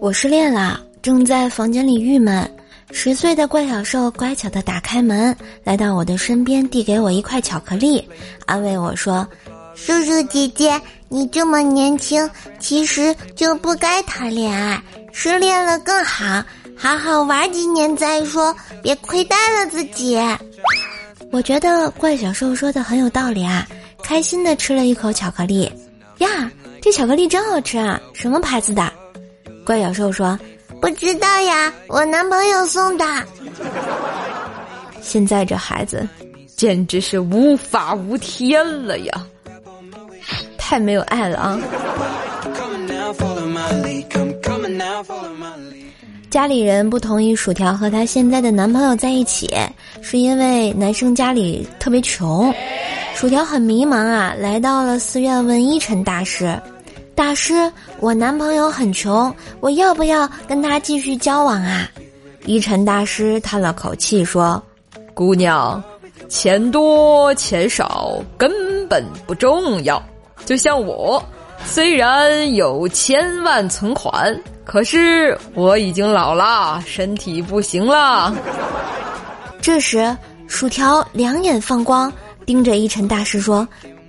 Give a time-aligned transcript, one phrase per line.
[0.00, 2.48] 我失恋了，正在房间里郁闷。
[2.90, 8.08] 十岁的怪小兽乖巧的打开门，来到我的身边，递给我一块巧克力，
[8.46, 9.26] 安慰我说
[9.74, 12.28] ：“叔叔姐姐，你这么年轻，
[12.58, 14.82] 其实就不该谈恋爱，
[15.12, 16.42] 失恋了更好，
[16.76, 20.18] 好好玩几年再说，别亏待了自己。”
[21.30, 23.66] 我觉得怪小兽说的很有道理啊，
[24.02, 25.70] 开心的吃了一口巧克力。
[26.18, 28.00] 呀，这巧克力真好吃啊！
[28.14, 28.90] 什么牌子的？
[29.68, 30.38] 怪小兽说。
[30.80, 33.04] 不知道呀，我男朋友送的。
[35.02, 36.08] 现在这孩子，
[36.56, 39.26] 简直是无法无天了呀！
[40.56, 41.60] 太没有爱了啊！
[46.30, 49.54] 家里人不同意薯条和她现在的男朋友在一起，
[50.00, 52.54] 是因为男生家里特别穷。
[53.14, 56.58] 薯条很迷茫啊，来到了寺院问一尘大师。
[57.18, 57.68] 大师，
[57.98, 61.90] 我男朋友很穷，我要不要跟他继续交往啊？
[62.46, 64.62] 一尘大师叹了口气说
[65.14, 65.82] ：“姑娘，
[66.28, 70.00] 钱多钱少根本不重要。
[70.46, 71.20] 就像我，
[71.64, 78.32] 虽然有千万存款，可是我已经老了，身体不行了。”
[79.60, 82.12] 这时，薯条两眼放光，
[82.46, 83.66] 盯着一尘大师说：“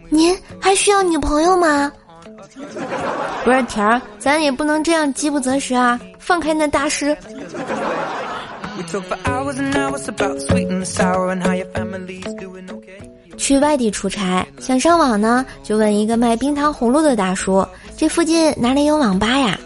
[0.10, 1.92] 您还需要女朋友吗？”
[3.44, 6.00] 不是甜儿，咱也不能这样饥不择食啊！
[6.20, 7.16] 放开那大师。
[13.38, 17.66] 去外地出差，想上网呢，就问一个卖冰糖葫芦的大叔
[17.96, 19.58] ：“这附近哪里有网吧呀？”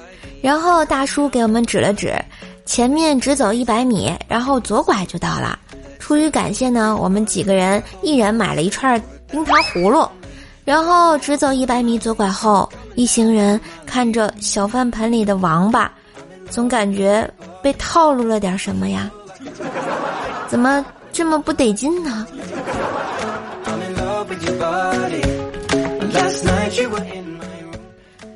[0.42, 2.14] 然后大叔给我们指了指，
[2.66, 5.58] 前面直走一百米，然后左拐就到了。
[6.00, 10.08] 出于感谢呢，我们几个人一人买了一串冰糖葫芦。
[10.66, 15.92] 然后直走一百米，左拐后，一行人看着小饭盆里的王八，
[16.50, 17.30] 总感觉
[17.62, 19.12] 被套路了点什么呀？
[20.48, 22.26] 怎么这么不得劲呢？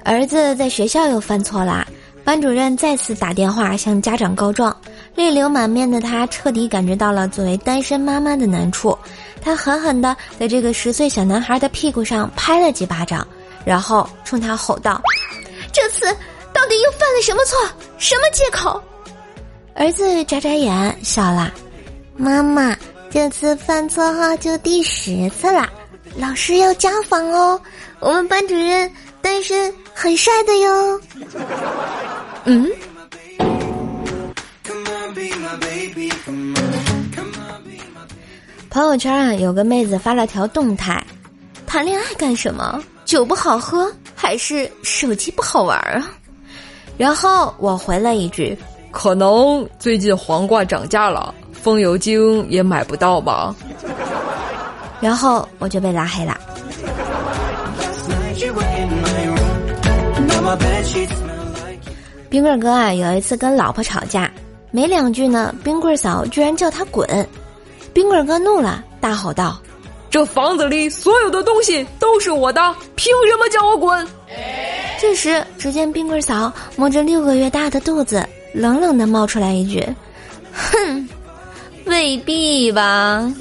[0.03, 1.87] 儿子在学校又犯错啦，
[2.23, 4.75] 班主任再次打电话向家长告状，
[5.17, 8.95] 泪流满面的他彻底感觉到了作为单身妈妈的难处。
[9.41, 13.27] 他狠狠地在这个十岁小男孩的屁股上拍了几巴掌，
[13.65, 15.01] 然后冲他吼道
[15.73, 16.05] ：“这次
[16.53, 17.57] 到底又犯了什么错？
[17.97, 18.79] 什么借口？”
[19.73, 21.51] 儿子眨眨眼笑了
[22.15, 22.77] ：“妈妈，
[23.09, 25.67] 这次犯错后就第十次了，
[26.15, 27.59] 老师要家访哦。
[27.99, 31.01] 我们班主任单身很帅的哟。
[32.45, 32.71] ”嗯。
[38.69, 41.03] 朋友圈啊，有个妹子发了条动态
[41.65, 42.83] ：“谈恋爱干什么？
[43.05, 46.09] 酒不好喝，还是手机不好玩啊？”
[46.97, 48.57] 然后我回了一句
[48.91, 53.55] ：“可能最近黄瓜涨价了，风油精也买不到吧。”
[54.99, 56.37] 然后我就被拉黑了。
[62.29, 64.29] 冰棍哥啊，有一次跟老婆吵架，
[64.71, 67.07] 没两句呢，冰棍嫂居然叫他滚。
[67.97, 69.59] 冰棍哥怒了，大吼道
[70.07, 72.61] ：“这房子里所有的东西都是我的，
[72.93, 74.07] 凭什么叫我滚？”
[75.01, 79.83] 这时，只见冰棍嫂摸着六个月大的肚子，冷冷的冒出来一句
[80.53, 81.09] ：“哼，
[81.85, 83.33] 未必吧。”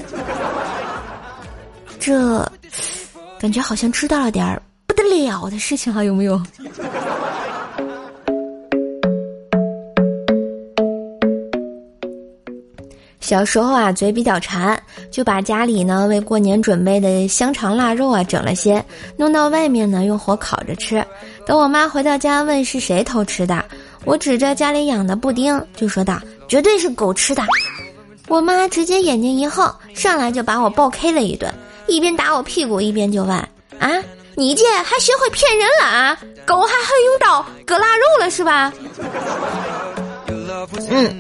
[2.00, 2.50] 这
[3.38, 6.40] 感觉好像知道了点儿不得了的事情啊，有没有？
[13.26, 18.80] 小时候啊，嘴比较馋，就把家里呢为过年准备的香肠腊肉啊整了些，
[19.16, 21.04] 弄到外面呢用火烤着吃。
[21.44, 23.64] 等我妈回到家问是谁偷吃的，
[24.04, 27.42] 我指着家里养的布丁就说道：“绝对是狗吃的。”
[28.30, 31.52] 我妈直接眼睛一横，上来就把我暴 K 了一顿，
[31.88, 33.36] 一边打我屁股一边就问
[33.80, 33.90] ：“啊，
[34.36, 36.16] 你这还学会骗人了啊？
[36.46, 38.72] 狗还会用刀割腊肉了是吧？”
[40.88, 41.18] 嗯。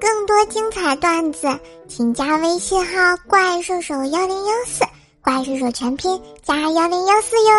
[0.00, 1.46] 更多精彩段子，
[1.86, 4.84] 请加微信号“怪兽手幺零幺四”，
[5.22, 7.52] 怪兽手全拼加幺零幺四哟。